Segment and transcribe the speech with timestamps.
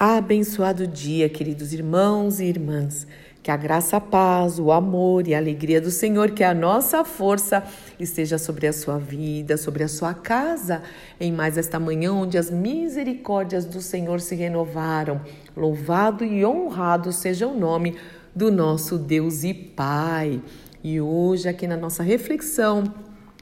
[0.00, 3.04] Abençoado dia, queridos irmãos e irmãs.
[3.42, 7.04] Que a graça, a paz, o amor e a alegria do Senhor, que a nossa
[7.04, 7.64] força
[7.98, 10.84] esteja sobre a sua vida, sobre a sua casa,
[11.18, 15.20] em mais esta manhã onde as misericórdias do Senhor se renovaram.
[15.56, 17.96] Louvado e honrado seja o nome
[18.32, 20.40] do nosso Deus e Pai.
[20.84, 22.84] E hoje, aqui na nossa reflexão,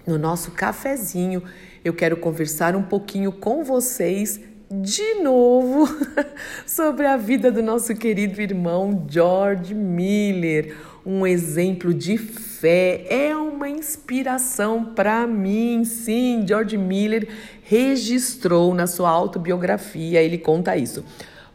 [0.07, 1.43] no nosso cafezinho,
[1.85, 4.41] eu quero conversar um pouquinho com vocês
[4.71, 5.89] de novo
[6.67, 13.69] sobre a vida do nosso querido irmão George Miller, um exemplo de fé, é uma
[13.69, 15.85] inspiração para mim.
[15.85, 17.29] Sim, George Miller
[17.63, 21.05] registrou na sua autobiografia, ele conta isso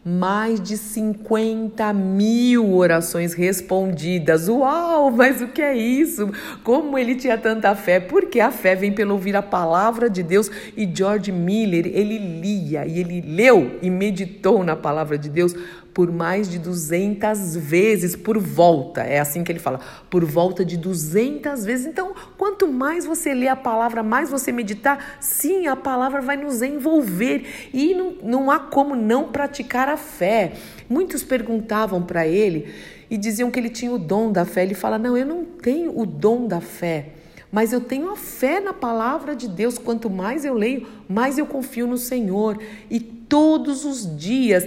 [0.03, 4.49] mais de 50 mil orações respondidas.
[4.49, 6.31] Uau, mas o que é isso?
[6.63, 7.99] Como ele tinha tanta fé?
[7.99, 12.85] Porque a fé vem pelo ouvir a palavra de Deus e George Miller, ele lia
[12.85, 15.55] e ele leu e meditou na palavra de Deus
[15.93, 19.01] por mais de 200 vezes por volta.
[19.01, 19.79] É assim que ele fala,
[20.09, 21.85] por volta de 200 vezes.
[21.85, 26.61] Então, quanto mais você lê a palavra, mais você meditar, sim, a palavra vai nos
[26.61, 30.53] envolver e não, não há como não praticar a fé.
[30.89, 32.73] Muitos perguntavam para ele
[33.09, 34.63] e diziam que ele tinha o dom da fé.
[34.63, 37.13] Ele fala: Não, eu não tenho o dom da fé
[37.51, 39.77] mas eu tenho a fé na palavra de Deus.
[39.77, 42.57] Quanto mais eu leio, mais eu confio no Senhor.
[42.89, 44.65] E todos os dias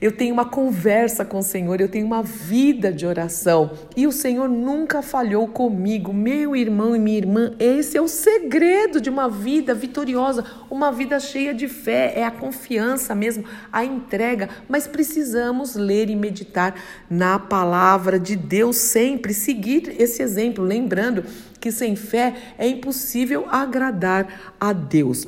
[0.00, 4.12] eu tenho uma conversa com o Senhor, eu tenho uma vida de oração e o
[4.12, 6.12] Senhor nunca falhou comigo.
[6.12, 11.20] Meu irmão e minha irmã, esse é o segredo de uma vida vitoriosa, uma vida
[11.20, 16.74] cheia de fé, é a confiança mesmo, a entrega, mas precisamos ler e meditar
[17.10, 21.24] na palavra de Deus sempre, seguir esse exemplo, lembrando
[21.60, 25.26] que sem fé é impossível agradar a Deus.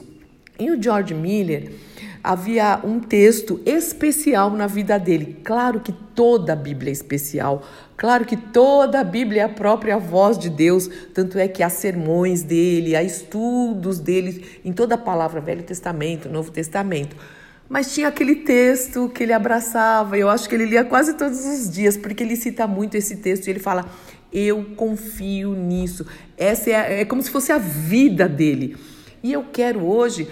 [0.58, 1.72] E o George Miller,
[2.22, 5.40] havia um texto especial na vida dele.
[5.42, 7.62] Claro que toda a Bíblia é especial,
[7.96, 11.68] claro que toda a Bíblia é a própria voz de Deus, tanto é que há
[11.68, 17.16] sermões dele, há estudos dele em toda a palavra, Velho Testamento, Novo Testamento.
[17.68, 21.70] Mas tinha aquele texto que ele abraçava, eu acho que ele lia quase todos os
[21.70, 23.86] dias, porque ele cita muito esse texto e ele fala:
[24.30, 26.06] Eu confio nisso.
[26.36, 28.76] Essa é, é como se fosse a vida dele.
[29.22, 30.28] E eu quero hoje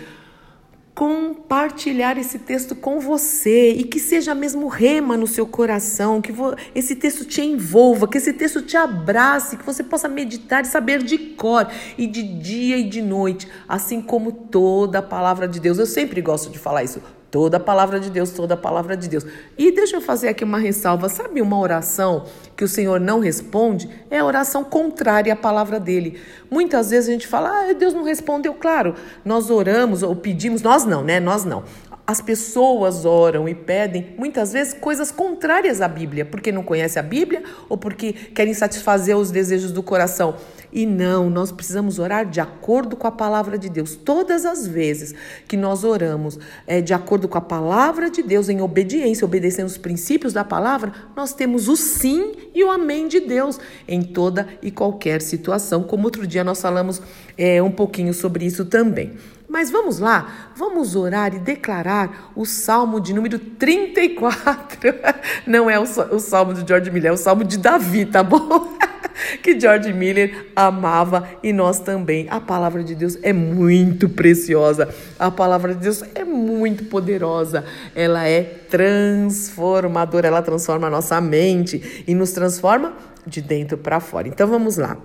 [1.00, 6.30] compartilhar esse texto com você e que seja mesmo rema no seu coração, que
[6.74, 11.02] esse texto te envolva, que esse texto te abrace, que você possa meditar e saber
[11.02, 11.66] de cor
[11.96, 15.78] e de dia e de noite, assim como toda a palavra de Deus.
[15.78, 17.00] Eu sempre gosto de falar isso.
[17.30, 19.24] Toda a palavra de Deus, toda a palavra de Deus.
[19.56, 21.08] E deixa eu fazer aqui uma ressalva.
[21.08, 22.26] Sabe uma oração
[22.56, 23.88] que o Senhor não responde?
[24.10, 26.20] É a oração contrária à palavra dele.
[26.50, 28.52] Muitas vezes a gente fala, ah, Deus não respondeu.
[28.54, 31.20] Claro, nós oramos ou pedimos, nós não, né?
[31.20, 31.62] Nós não.
[32.10, 37.04] As pessoas oram e pedem muitas vezes coisas contrárias à Bíblia, porque não conhecem a
[37.04, 40.34] Bíblia ou porque querem satisfazer os desejos do coração.
[40.72, 43.94] E não, nós precisamos orar de acordo com a palavra de Deus.
[43.94, 45.14] Todas as vezes
[45.46, 49.78] que nós oramos é, de acordo com a palavra de Deus, em obediência, obedecendo os
[49.78, 54.72] princípios da palavra, nós temos o sim e o amém de Deus em toda e
[54.72, 55.84] qualquer situação.
[55.84, 57.00] Como outro dia nós falamos
[57.38, 59.12] é, um pouquinho sobre isso também.
[59.50, 64.94] Mas vamos lá, vamos orar e declarar o salmo de número 34.
[65.44, 68.78] Não é o, salmo de George Miller, é o salmo de Davi, tá bom?
[69.42, 72.28] que George Miller amava e nós também.
[72.30, 74.88] A palavra de Deus é muito preciosa.
[75.18, 77.64] A palavra de Deus é muito poderosa.
[77.92, 82.94] Ela é transformadora, ela transforma a nossa mente e nos transforma
[83.26, 84.28] de dentro para fora.
[84.28, 84.96] Então vamos lá.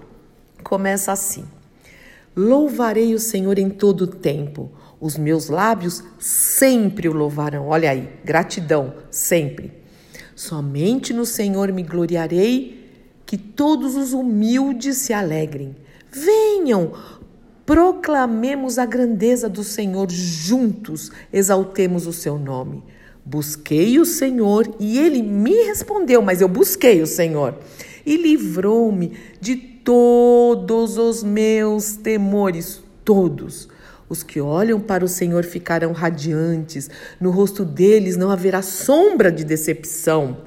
[0.63, 1.45] Começa assim:
[2.35, 4.71] Louvarei o Senhor em todo o tempo.
[4.99, 7.67] Os meus lábios sempre o louvarão.
[7.67, 9.71] Olha aí, gratidão, sempre.
[10.35, 12.83] Somente no Senhor me gloriarei
[13.25, 15.75] que todos os humildes se alegrem.
[16.11, 16.91] Venham,
[17.65, 22.83] proclamemos a grandeza do Senhor juntos, exaltemos o seu nome.
[23.25, 27.57] Busquei o Senhor e ele me respondeu, mas eu busquei o Senhor
[28.05, 33.69] e livrou-me de todos os meus temores, todos.
[34.09, 36.89] Os que olham para o Senhor ficarão radiantes,
[37.21, 40.37] no rosto deles não haverá sombra de decepção.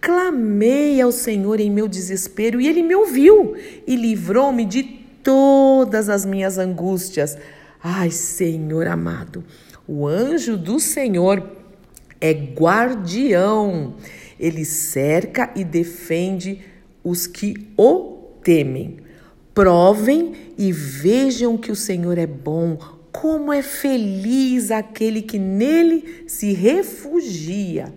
[0.00, 3.54] Clamei ao Senhor em meu desespero e ele me ouviu
[3.86, 4.82] e livrou-me de
[5.22, 7.38] todas as minhas angústias.
[7.82, 9.44] Ai, Senhor amado,
[9.86, 11.44] o anjo do Senhor
[12.20, 13.94] é guardião.
[14.38, 16.64] Ele cerca e defende
[17.04, 18.11] os que o
[18.42, 18.98] temem.
[19.54, 22.78] Provem e vejam que o Senhor é bom.
[23.10, 27.92] Como é feliz aquele que nele se refugia.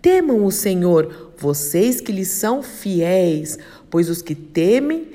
[0.00, 3.58] Temam o Senhor, vocês que lhe são fiéis,
[3.90, 5.08] pois os que temem,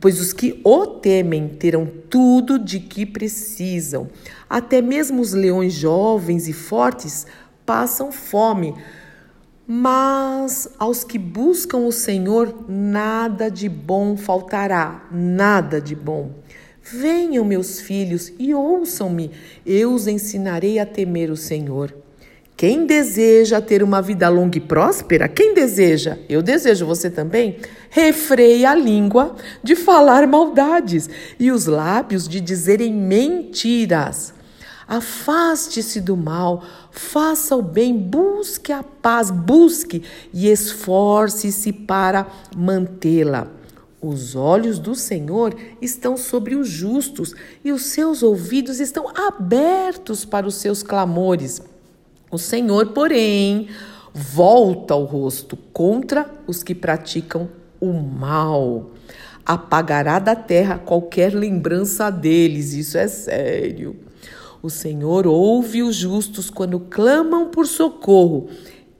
[0.00, 4.08] pois os que o temem terão tudo de que precisam.
[4.48, 7.26] Até mesmo os leões jovens e fortes
[7.66, 8.74] passam fome.
[9.72, 16.32] Mas aos que buscam o Senhor, nada de bom faltará, nada de bom.
[16.82, 19.30] Venham, meus filhos, e ouçam-me,
[19.64, 21.94] eu os ensinarei a temer o Senhor.
[22.56, 27.58] Quem deseja ter uma vida longa e próspera, quem deseja, eu desejo você também,
[27.90, 31.08] refreie a língua de falar maldades
[31.38, 34.34] e os lábios de dizerem mentiras.
[34.90, 40.02] Afaste-se do mal, faça o bem, busque a paz, busque
[40.34, 42.26] e esforce-se para
[42.56, 43.46] mantê-la.
[44.02, 50.48] Os olhos do Senhor estão sobre os justos e os seus ouvidos estão abertos para
[50.48, 51.62] os seus clamores.
[52.28, 53.68] O Senhor, porém,
[54.12, 57.48] volta o rosto contra os que praticam
[57.80, 58.90] o mal.
[59.46, 64.10] Apagará da terra qualquer lembrança deles, isso é sério.
[64.62, 68.48] O Senhor ouve os justos quando clamam por socorro.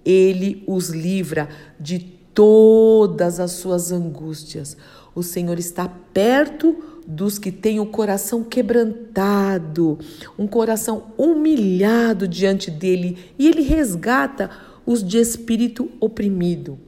[0.04, 1.48] Ele os livra
[1.78, 1.98] de
[2.34, 4.76] todas as suas angústias.
[5.14, 6.76] O Senhor está perto
[7.06, 9.98] dos que têm o coração quebrantado,
[10.38, 14.48] um coração humilhado diante dele, e ele resgata
[14.86, 16.78] os de espírito oprimido.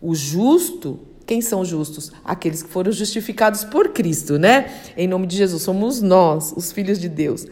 [0.00, 2.10] O justo quem são justos?
[2.24, 4.72] Aqueles que foram justificados por Cristo, né?
[4.96, 7.46] Em nome de Jesus, somos nós, os filhos de Deus.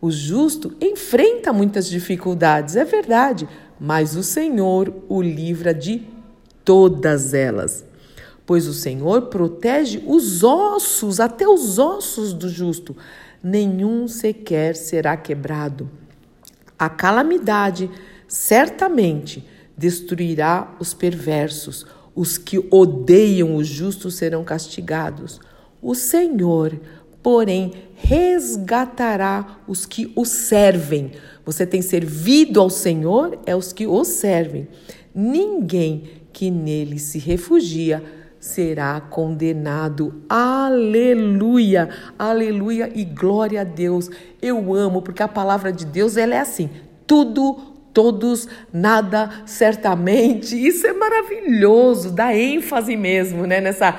[0.00, 3.48] O justo enfrenta muitas dificuldades, é verdade,
[3.78, 6.06] mas o Senhor o livra de
[6.64, 7.84] todas elas.
[8.46, 12.96] Pois o Senhor protege os ossos, até os ossos do justo,
[13.42, 15.90] nenhum sequer será quebrado.
[16.78, 17.90] A calamidade
[18.26, 19.46] certamente
[19.76, 25.40] destruirá os perversos, os que odeiam o justo serão castigados.
[25.82, 26.78] O Senhor
[27.22, 31.12] porém resgatará os que o servem.
[31.44, 34.68] Você tem servido ao Senhor, é os que o servem.
[35.14, 38.02] Ninguém que nele se refugia
[38.38, 40.22] será condenado.
[40.28, 41.90] Aleluia!
[42.18, 44.10] Aleluia e glória a Deus.
[44.40, 46.70] Eu amo porque a palavra de Deus ela é assim:
[47.06, 50.54] tudo todos, nada, certamente.
[50.56, 53.98] Isso é maravilhoso, dá ênfase mesmo, né, nessa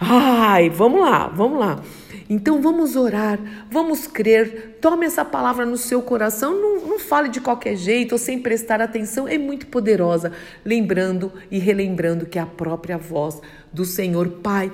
[0.00, 1.82] Ai, vamos lá, vamos lá.
[2.28, 3.38] Então vamos orar,
[3.70, 8.18] vamos crer, tome essa palavra no seu coração, não, não fale de qualquer jeito ou
[8.18, 10.32] sem prestar atenção, é muito poderosa,
[10.62, 13.40] lembrando e relembrando que é a própria voz
[13.72, 14.28] do Senhor.
[14.42, 14.70] Pai,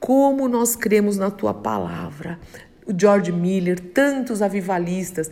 [0.00, 2.38] como nós cremos na tua palavra.
[2.86, 5.30] O George Miller, tantos avivalistas,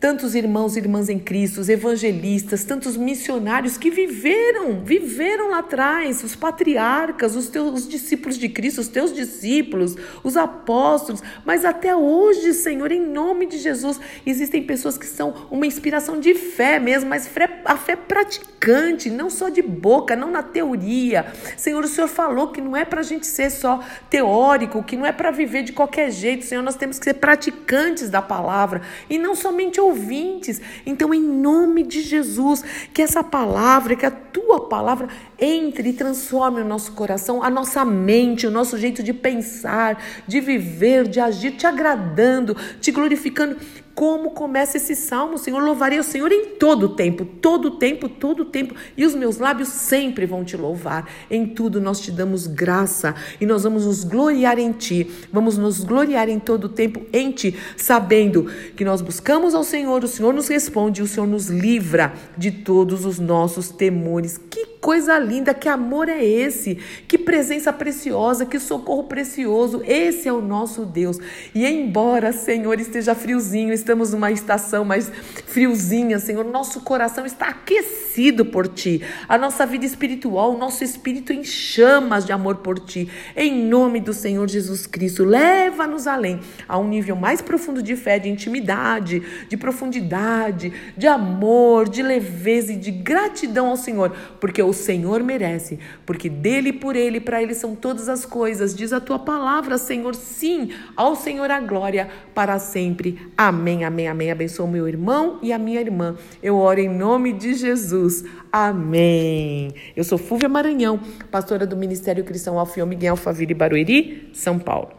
[0.00, 6.34] tantos irmãos e irmãs em Cristo, evangelistas, tantos missionários que viveram, viveram lá atrás, os
[6.34, 12.52] patriarcas, os teus os discípulos de Cristo, os teus discípulos, os apóstolos, mas até hoje,
[12.54, 17.28] Senhor, em nome de Jesus, existem pessoas que são uma inspiração de fé mesmo, mas
[17.64, 21.26] a fé praticante, não só de boca, não na teoria.
[21.56, 25.06] Senhor, o Senhor falou que não é para a gente ser só teórico, que não
[25.06, 28.82] é para viver de qualquer jeito, Senhor, nós temos que ser praticantes da palavra.
[29.08, 30.60] E não somente ouvintes.
[30.86, 35.08] Então, em nome de Jesus, que essa palavra, que a tua palavra
[35.38, 40.40] entre e transforme o nosso coração, a nossa mente, o nosso jeito de pensar, de
[40.40, 43.56] viver, de agir, te agradando, te glorificando
[43.98, 45.60] como começa esse salmo, Senhor.
[45.60, 48.72] Louvarei o Senhor em todo o tempo, todo o tempo, todo o tempo.
[48.96, 51.10] E os meus lábios sempre vão te louvar.
[51.28, 55.10] Em tudo nós te damos graça e nós vamos nos gloriar em ti.
[55.32, 58.44] Vamos nos gloriar em todo o tempo em ti, sabendo
[58.76, 63.04] que nós buscamos ao Senhor, o Senhor nos responde, o Senhor nos livra de todos
[63.04, 64.38] os nossos temores.
[64.38, 66.76] Que coisa linda, que amor é esse?
[67.06, 69.82] Que presença preciosa, que socorro precioso.
[69.84, 71.18] Esse é o nosso Deus.
[71.54, 75.10] E embora, Senhor, esteja friozinho, estamos numa estação mais
[75.46, 79.02] friozinha, Senhor, nosso coração está aquecido por ti.
[79.28, 83.08] A nossa vida espiritual, o nosso espírito em chamas de amor por ti.
[83.36, 88.18] Em nome do Senhor Jesus Cristo, leva-nos além, a um nível mais profundo de fé,
[88.18, 94.67] de intimidade, de profundidade, de amor, de leveza e de gratidão ao Senhor, porque o
[94.72, 98.74] Senhor merece, porque dele, por ele, para ele são todas as coisas.
[98.74, 103.18] Diz a tua palavra, Senhor, sim, ao Senhor a glória para sempre.
[103.36, 104.30] Amém, amém, amém.
[104.30, 106.16] Abençoa o meu irmão e a minha irmã.
[106.42, 108.24] Eu oro em nome de Jesus.
[108.52, 109.72] Amém.
[109.96, 114.97] Eu sou Fúvia Maranhão, pastora do Ministério Cristão Alfião Miguel Alfaville Barueri, São Paulo.